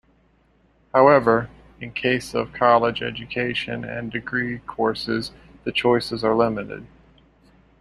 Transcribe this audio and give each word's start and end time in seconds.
However, 0.95 1.47
in 1.79 1.91
case 1.91 2.33
of 2.33 2.53
college 2.53 3.03
education 3.03 3.85
and 3.85 4.11
degree 4.11 4.57
courses 4.57 5.31
the 5.63 5.71
choices 5.71 6.23
are 6.23 6.33
limited. 6.33 6.87